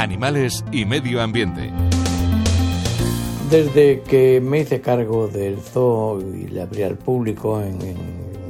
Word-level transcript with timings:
animales 0.00 0.64
y 0.72 0.86
medio 0.86 1.20
ambiente. 1.20 1.70
Desde 3.50 4.00
que 4.00 4.40
me 4.40 4.60
hice 4.60 4.80
cargo 4.80 5.28
del 5.28 5.58
zoo 5.58 6.20
y 6.20 6.46
le 6.46 6.62
abrí 6.62 6.82
al 6.82 6.96
público 6.96 7.60
en, 7.60 7.78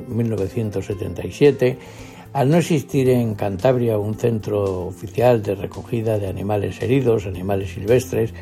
1977, 0.09 1.79
al 2.33 2.51
no 2.51 2.57
existir 2.57 3.09
en 3.09 3.35
Cantabria 3.35 3.99
un 3.99 4.15
centro 4.15 4.87
oficial 4.87 5.43
de 5.43 5.55
recogida 5.55 6.19
de 6.19 6.29
animales 6.29 6.83
heridos, 6.83 7.27
animales 7.27 7.73
silvestres, 7.73 8.35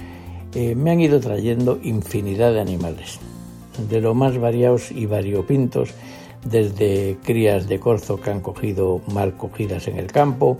eh, 0.54 0.74
me 0.74 0.90
han 0.90 1.00
ido 1.00 1.20
trayendo 1.20 1.78
infinidad 1.82 2.52
de 2.52 2.60
animales, 2.60 3.18
de 3.90 4.00
lo 4.00 4.14
más 4.14 4.38
variados 4.38 4.90
y 4.90 5.04
variopintos, 5.06 5.90
desde 6.44 7.18
crías 7.22 7.68
de 7.68 7.78
corzo 7.78 8.20
que 8.20 8.30
han 8.30 8.40
cogido 8.40 9.02
mal 9.12 9.36
cogidas 9.36 9.88
en 9.88 9.98
el 9.98 10.06
campo, 10.06 10.58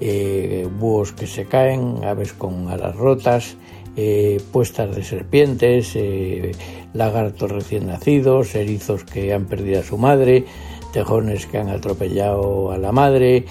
eh, 0.00 0.68
búhos 0.78 1.12
que 1.12 1.26
se 1.26 1.46
caen, 1.46 2.04
aves 2.04 2.32
con 2.32 2.68
alas 2.68 2.96
rotas, 2.96 3.56
eh, 3.96 4.40
puestas 4.52 4.94
de 4.94 5.04
serpientes, 5.04 5.92
eh, 5.94 6.52
lagartos 6.94 7.50
recién 7.50 7.86
nacidos, 7.86 8.54
erizos 8.56 9.04
que 9.04 9.32
han 9.32 9.46
perdido 9.46 9.80
a 9.80 9.84
su 9.84 9.96
madre, 9.96 10.44
tejones 10.92 11.46
que 11.46 11.58
han 11.58 11.68
atropellado 11.68 12.72
a 12.72 12.78
la 12.78 12.92
madre, 12.92 13.44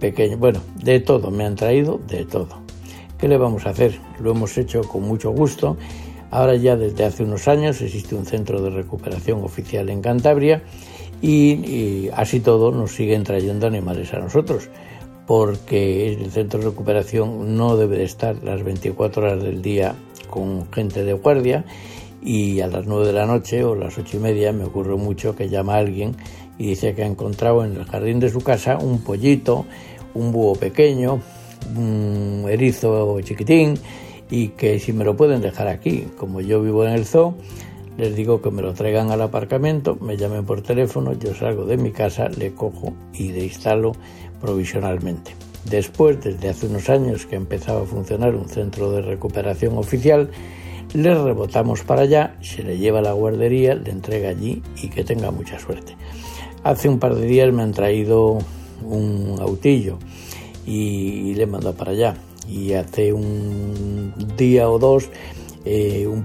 pequeños, 0.00 0.38
bueno, 0.38 0.60
de 0.82 1.00
todo, 1.00 1.30
me 1.30 1.44
han 1.44 1.54
traído 1.54 2.00
de 2.08 2.24
todo. 2.24 2.62
¿Qué 3.18 3.28
le 3.28 3.36
vamos 3.36 3.66
a 3.66 3.70
hacer? 3.70 3.98
Lo 4.20 4.30
hemos 4.30 4.56
hecho 4.56 4.80
con 4.82 5.02
mucho 5.02 5.30
gusto. 5.30 5.76
Ahora 6.30 6.54
ya 6.56 6.76
desde 6.76 7.04
hace 7.04 7.24
unos 7.24 7.46
años 7.48 7.80
existe 7.82 8.14
un 8.14 8.24
centro 8.24 8.62
de 8.62 8.70
recuperación 8.70 9.42
oficial 9.42 9.90
en 9.90 10.00
Cantabria 10.00 10.62
y, 11.20 11.52
y 11.52 12.10
así 12.14 12.40
todo 12.40 12.70
nos 12.70 12.92
siguen 12.92 13.24
trayendo 13.24 13.66
animales 13.66 14.14
a 14.14 14.18
nosotros 14.18 14.70
porque 15.28 16.14
el 16.14 16.30
centro 16.30 16.58
de 16.58 16.70
recuperación 16.70 17.54
no 17.54 17.76
debe 17.76 17.98
de 17.98 18.04
estar 18.04 18.42
las 18.42 18.64
24 18.64 19.22
horas 19.22 19.42
del 19.42 19.60
día 19.60 19.94
con 20.30 20.72
gente 20.72 21.04
de 21.04 21.12
guardia 21.12 21.66
y 22.22 22.60
a 22.60 22.66
las 22.66 22.86
9 22.86 23.08
de 23.08 23.12
la 23.12 23.26
noche 23.26 23.62
o 23.62 23.74
las 23.74 23.98
ocho 23.98 24.16
y 24.16 24.20
media 24.20 24.54
me 24.54 24.64
ocurre 24.64 24.96
mucho 24.96 25.36
que 25.36 25.50
llama 25.50 25.74
a 25.74 25.80
alguien 25.80 26.16
y 26.56 26.68
dice 26.68 26.94
que 26.94 27.02
ha 27.02 27.06
encontrado 27.06 27.62
en 27.62 27.76
el 27.76 27.84
jardín 27.84 28.20
de 28.20 28.30
su 28.30 28.40
casa 28.40 28.78
un 28.78 29.02
pollito, 29.02 29.66
un 30.14 30.32
búho 30.32 30.54
pequeño, 30.54 31.20
un 31.76 32.46
erizo 32.48 33.20
chiquitín 33.20 33.74
y 34.30 34.48
que 34.48 34.78
si 34.78 34.94
me 34.94 35.04
lo 35.04 35.14
pueden 35.14 35.42
dejar 35.42 35.68
aquí, 35.68 36.06
como 36.16 36.40
yo 36.40 36.62
vivo 36.62 36.86
en 36.86 36.94
el 36.94 37.04
zoo, 37.04 37.34
les 37.98 38.14
digo 38.14 38.40
que 38.40 38.50
me 38.50 38.62
lo 38.62 38.72
traigan 38.74 39.10
al 39.10 39.20
aparcamiento, 39.20 39.96
me 40.00 40.16
llamen 40.16 40.46
por 40.46 40.62
teléfono, 40.62 41.12
yo 41.14 41.34
salgo 41.34 41.66
de 41.66 41.76
mi 41.76 41.90
casa, 41.90 42.28
le 42.28 42.54
cojo 42.54 42.94
y 43.12 43.32
le 43.32 43.44
instalo 43.44 43.92
provisionalmente. 44.40 45.34
Después, 45.68 46.22
desde 46.22 46.48
hace 46.48 46.66
unos 46.66 46.88
años 46.88 47.26
que 47.26 47.34
empezaba 47.34 47.82
a 47.82 47.86
funcionar 47.86 48.36
un 48.36 48.48
centro 48.48 48.92
de 48.92 49.02
recuperación 49.02 49.76
oficial, 49.76 50.30
le 50.94 51.12
rebotamos 51.12 51.82
para 51.82 52.02
allá, 52.02 52.36
se 52.40 52.62
le 52.62 52.78
lleva 52.78 53.00
a 53.00 53.02
la 53.02 53.12
guardería, 53.12 53.74
le 53.74 53.90
entrega 53.90 54.30
allí 54.30 54.62
y 54.80 54.88
que 54.88 55.02
tenga 55.02 55.32
mucha 55.32 55.58
suerte. 55.58 55.96
Hace 56.62 56.88
un 56.88 57.00
par 57.00 57.16
de 57.16 57.26
días 57.26 57.52
me 57.52 57.64
han 57.64 57.72
traído 57.72 58.38
un 58.84 59.36
autillo 59.40 59.98
y, 60.64 61.34
le 61.34 61.42
he 61.42 61.46
mandado 61.46 61.74
para 61.74 61.90
allá. 61.90 62.14
Y 62.48 62.72
hace 62.74 63.12
un 63.12 64.14
día 64.36 64.70
o 64.70 64.78
dos 64.78 65.10
eh, 65.70 66.06
un, 66.06 66.24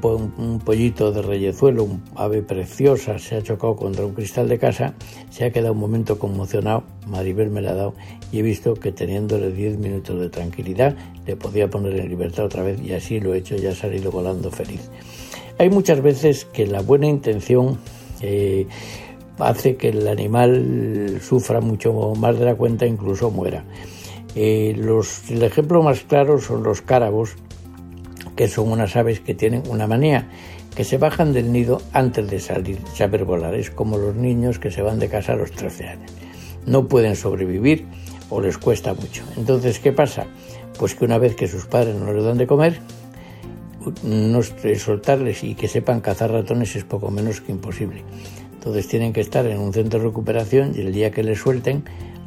pollito 0.64 1.12
de 1.12 1.22
reyezuelo, 1.22 1.84
un 1.84 2.02
ave 2.16 2.42
preciosa, 2.44 3.20
se 3.20 3.36
ha 3.36 3.42
chocado 3.42 3.76
contra 3.76 4.06
un 4.06 4.14
cristal 4.14 4.48
de 4.48 4.58
casa, 4.58 4.94
se 5.32 5.44
ha 5.44 5.52
quedado 5.52 5.74
un 5.74 5.80
momento 5.80 6.18
conmocionado, 6.18 6.86
Maribel 7.08 7.50
me 7.50 7.62
la 7.62 7.72
ha 7.72 7.74
dado 7.74 7.94
y 8.32 8.40
he 8.40 8.42
visto 8.42 8.74
que 8.74 8.94
teniéndole 8.94 9.52
10 9.52 9.80
minutos 9.80 10.18
de 10.18 10.30
tranquilidad 10.30 10.96
le 11.28 11.36
podía 11.36 11.70
poner 11.70 12.00
en 12.00 12.08
libertad 12.08 12.46
otra 12.46 12.64
vez 12.64 12.82
y 12.82 12.94
así 12.94 13.20
lo 13.20 13.34
he 13.34 13.40
hecho, 13.40 13.58
ya 13.58 13.72
ha 13.72 13.76
salido 13.76 14.12
volando 14.12 14.50
feliz. 14.50 14.90
Hay 15.60 15.70
muchas 15.70 16.00
veces 16.00 16.46
que 16.46 16.66
la 16.66 16.80
buena 16.80 17.08
intención 17.08 17.80
eh, 18.22 18.66
hace 19.40 19.76
que 19.76 19.90
el 19.90 20.08
animal 20.08 21.20
sufra 21.22 21.60
mucho 21.60 21.92
más 22.16 22.40
de 22.40 22.46
la 22.46 22.56
cuenta, 22.56 22.86
incluso 22.86 23.30
muera. 23.30 23.66
Eh, 24.36 24.74
los, 24.78 25.30
el 25.30 25.44
ejemplo 25.44 25.84
más 25.84 26.06
claro 26.06 26.40
son 26.40 26.64
los 26.64 26.82
cárabos, 26.82 27.36
que 28.36 28.48
son 28.48 28.72
unas 28.72 28.96
aves 28.96 29.20
que 29.20 29.34
tienen 29.34 29.64
una 29.70 29.88
manía, 29.88 30.30
que 30.76 30.84
se 30.84 30.98
bajan 30.98 31.34
del 31.34 31.52
nido 31.52 31.82
antes 31.94 32.30
de 32.30 32.40
salir, 32.40 32.80
saber 32.94 33.26
volar. 33.26 33.56
Es 33.56 33.70
como 33.70 33.98
los 33.98 34.16
niños 34.16 34.60
que 34.60 34.72
se 34.72 34.82
van 34.82 35.00
de 35.00 35.10
casa 35.10 35.34
a 35.34 35.36
los 35.36 35.52
13 35.52 35.88
años. 35.88 36.12
No 36.66 36.88
pueden 36.88 37.16
sobrevivir 37.16 37.86
o 38.30 38.42
les 38.42 38.58
cuesta 38.58 38.94
mucho. 38.94 39.24
Entonces, 39.38 39.80
¿qué 39.80 39.92
pasa? 39.92 40.26
Pues 40.80 40.96
que 40.96 41.06
una 41.06 41.18
vez 41.18 41.36
que 41.36 41.48
sus 41.48 41.66
padres 41.66 41.96
no 41.96 42.12
les 42.14 42.24
dan 42.24 42.38
de 42.38 42.48
comer, 42.48 42.80
no 44.04 44.42
soltarles 44.42 45.44
y 45.44 45.56
que 45.56 45.68
sepan 45.68 46.02
cazar 46.02 46.32
ratones 46.32 46.76
es 46.76 46.84
poco 46.84 47.12
menos 47.12 47.42
que 47.42 47.52
imposible. 47.52 48.04
Entonces 48.54 48.88
tienen 48.88 49.12
que 49.12 49.22
estar 49.22 49.46
en 49.46 49.60
un 49.60 49.74
centro 49.74 50.00
de 50.00 50.06
recuperación 50.06 50.74
y 50.76 50.82
el 50.82 50.94
día 50.94 51.12
que 51.12 51.22
les 51.22 51.40
suelten, 51.40 51.84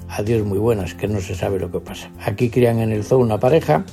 adiós 0.08 0.46
muy 0.46 0.58
buenas, 0.58 0.94
que 0.94 1.08
no 1.08 1.20
se 1.20 1.34
sabe 1.34 1.58
lo 1.58 1.72
que 1.72 1.80
pasa. 1.80 2.10
Aquí 2.22 2.50
crían 2.50 2.78
en 2.80 2.92
el 2.92 3.04
zoo 3.04 3.18
una 3.18 3.40
pareja 3.40 3.84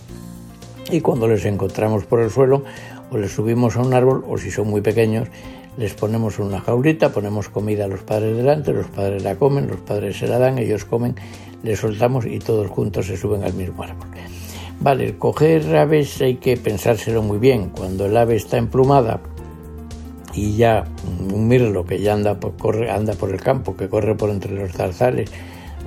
y 0.93 1.01
cuando 1.01 1.27
les 1.27 1.43
encontramos 1.45 2.05
por 2.05 2.21
el 2.21 2.29
suelo 2.29 2.63
o 3.09 3.17
les 3.17 3.31
subimos 3.31 3.75
a 3.75 3.81
un 3.81 3.95
árbol 3.95 4.23
o 4.27 4.37
si 4.37 4.51
son 4.51 4.67
muy 4.67 4.81
pequeños 4.81 5.27
les 5.75 5.95
ponemos 5.95 6.37
una 6.37 6.61
jaulita, 6.61 7.11
ponemos 7.11 7.49
comida 7.49 7.85
a 7.85 7.87
los 7.87 8.03
padres 8.03 8.37
delante, 8.37 8.73
los 8.73 8.85
padres 8.85 9.23
la 9.23 9.35
comen, 9.37 9.67
los 9.67 9.79
padres 9.79 10.19
se 10.19 10.27
la 10.27 10.37
dan, 10.37 10.59
ellos 10.59 10.85
comen, 10.85 11.15
les 11.63 11.79
soltamos 11.79 12.27
y 12.27 12.37
todos 12.37 12.69
juntos 12.69 13.07
se 13.07 13.17
suben 13.17 13.43
al 13.43 13.55
mismo 13.55 13.81
árbol. 13.81 14.07
Vale, 14.81 15.17
coger 15.17 15.75
aves 15.75 16.21
hay 16.21 16.35
que 16.35 16.57
pensárselo 16.57 17.23
muy 17.23 17.39
bien. 17.39 17.69
Cuando 17.69 18.05
el 18.05 18.15
ave 18.15 18.35
está 18.35 18.57
emplumada 18.57 19.19
y 20.35 20.55
ya 20.57 20.83
un 21.33 21.47
mirlo 21.47 21.85
que 21.85 21.99
ya 22.01 22.13
anda 22.13 22.39
por, 22.39 22.55
corre, 22.55 22.91
anda 22.91 23.13
por 23.13 23.31
el 23.31 23.41
campo, 23.41 23.75
que 23.75 23.89
corre 23.89 24.13
por 24.13 24.29
entre 24.29 24.53
los 24.53 24.73
zarzales 24.73 25.31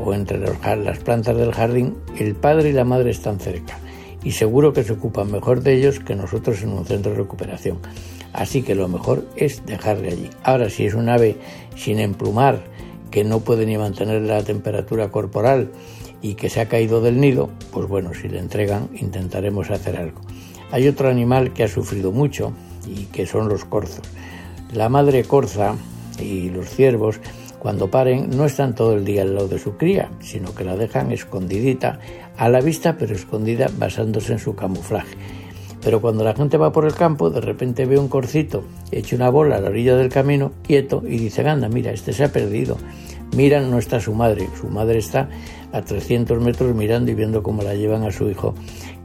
o 0.05 0.13
entre 0.15 0.39
las 0.39 0.99
plantas 0.99 1.37
del 1.37 1.53
jardín, 1.53 1.95
el 2.19 2.35
padre 2.35 2.71
y 2.71 2.73
la 2.73 2.85
madre 2.85 3.11
están 3.11 3.39
cerca 3.39 3.79
y 4.27 4.33
seguro 4.33 4.73
que 4.73 4.83
se 4.83 4.95
ocupan 4.95 5.31
mejor 5.31 5.63
de 5.63 5.75
ellos 5.75 6.01
que 6.01 6.17
nosotros 6.17 6.61
en 6.61 6.71
un 6.71 6.85
centro 6.85 7.13
de 7.13 7.19
recuperación. 7.19 7.79
Así 8.33 8.63
que 8.63 8.75
lo 8.75 8.89
mejor 8.89 9.25
es 9.37 9.65
dejarle 9.65 10.09
allí. 10.09 10.31
Ahora, 10.43 10.69
si 10.69 10.85
es 10.85 10.95
un 10.95 11.09
ave 11.09 11.37
sin 11.77 12.01
emplumar, 12.01 12.65
que 13.13 13.23
no 13.23 13.39
puede 13.39 13.67
ni 13.67 13.79
mantener 13.79 14.23
la 14.23 14.43
temperatura 14.43 15.13
corporal 15.13 15.71
y 16.23 16.35
que 16.35 16.51
se 16.51 16.61
ha 16.61 16.67
caído 16.67 17.01
del 17.01 17.21
nido, 17.21 17.51
pues 17.71 17.87
bueno, 17.87 18.15
si 18.21 18.29
le 18.29 18.41
entregan 18.41 18.89
intentaremos 18.95 19.71
hacer 19.71 19.97
algo. 19.97 20.23
Hay 20.73 20.89
otro 20.89 21.09
animal 21.09 21.53
que 21.53 21.63
ha 21.63 21.69
sufrido 21.69 22.11
mucho 22.11 22.53
y 22.85 23.05
que 23.05 23.27
son 23.27 23.49
los 23.49 23.65
corzos. 23.65 24.09
La 24.73 24.89
madre 24.89 25.23
corza 25.23 25.77
y 26.21 26.51
los 26.51 26.69
ciervos 26.69 27.21
cuando 27.67 27.91
paren 27.91 28.31
no 28.31 28.45
están 28.45 28.77
todo 28.77 28.95
el 28.95 29.05
día 29.05 29.23
al 29.23 29.35
lado 29.35 29.49
de 29.49 29.59
su 29.59 29.77
cría, 29.77 30.09
sino 30.21 30.55
que 30.55 30.63
la 30.63 30.77
dejan 30.77 31.11
escondidita, 31.11 31.99
a 32.37 32.49
la 32.49 32.61
vista 32.61 32.97
pero 32.97 33.13
escondida 33.13 33.67
basándose 33.77 34.35
en 34.35 34.39
su 34.39 34.55
camuflaje. 34.55 35.17
Pero 35.83 36.01
cuando 36.01 36.23
la 36.23 36.33
gente 36.33 36.59
va 36.59 36.71
por 36.71 36.85
el 36.85 36.95
campo, 36.95 37.29
de 37.29 37.41
repente 37.41 37.85
ve 37.85 37.99
un 37.99 38.07
corcito 38.07 38.63
hecho 38.93 39.17
una 39.17 39.31
bola 39.31 39.57
a 39.57 39.61
la 39.61 39.71
orilla 39.71 39.97
del 39.97 40.11
camino, 40.11 40.53
quieto, 40.63 41.03
y 41.05 41.19
dice, 41.19 41.43
anda, 41.49 41.69
mira, 41.69 41.91
este 41.91 42.13
se 42.13 42.23
ha 42.23 42.31
perdido. 42.31 42.77
Miran, 43.37 43.69
no 43.69 43.79
está 43.79 43.99
su 43.99 44.15
madre, 44.15 44.49
su 44.61 44.69
madre 44.69 44.99
está 44.99 45.29
a 45.73 45.83
300 45.83 46.41
metros 46.41 46.73
mirando 46.73 47.11
y 47.11 47.15
viendo 47.17 47.43
cómo 47.43 47.65
la 47.65 47.75
llevan 47.75 48.05
a 48.05 48.13
su 48.13 48.31
hijo, 48.31 48.55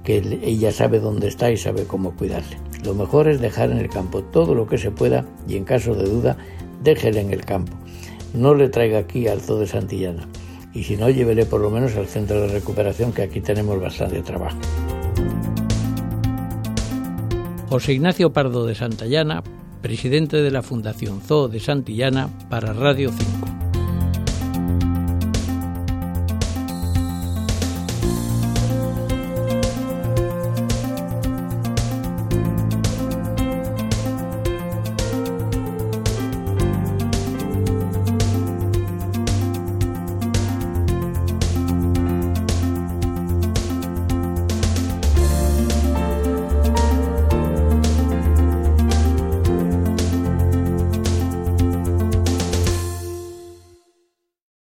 que 0.04 0.18
ella 0.44 0.72
sabe 0.72 1.00
dónde 1.00 1.30
está 1.30 1.50
y 1.50 1.58
sabe 1.58 1.86
cómo 1.86 2.16
cuidarle. 2.16 2.58
Lo 2.86 2.94
mejor 2.94 3.28
es 3.28 3.42
dejar 3.42 3.72
en 3.72 3.80
el 3.80 3.90
campo 3.90 4.22
todo 4.22 4.54
lo 4.54 4.68
que 4.68 4.78
se 4.78 4.92
pueda 4.92 5.26
y 5.48 5.58
en 5.58 5.64
caso 5.64 5.96
de 5.96 6.08
duda, 6.08 6.38
déjele 6.84 7.22
en 7.22 7.32
el 7.32 7.44
campo 7.44 7.76
no 8.34 8.54
le 8.54 8.70
traiga 8.70 9.00
aquí 9.00 9.28
al 9.28 9.42
Zoo 9.42 9.60
de 9.60 9.68
Santillana. 9.68 10.28
Y 10.74 10.84
si 10.84 10.96
no, 10.96 11.10
llévele 11.10 11.46
por 11.46 11.60
lo 11.62 11.70
menos 11.70 11.96
al 11.96 12.08
centro 12.08 12.42
de 12.42 12.48
recuperación, 12.48 13.12
que 13.12 13.24
aquí 13.24 13.42
tenemos 13.42 13.80
bastante 13.80 14.22
trabajo. 14.22 14.58
José 17.70 17.94
Ignacio 17.94 18.32
Pardo 18.34 18.66
de 18.66 18.76
Santillana, 18.76 19.44
presidente 19.82 20.38
de 20.38 20.52
la 20.52 20.62
Fundación 20.62 21.22
Zoo 21.22 21.48
de 21.48 21.60
Santillana 21.60 22.30
para 22.50 22.74
Radio 22.74 23.12
5. 23.12 23.51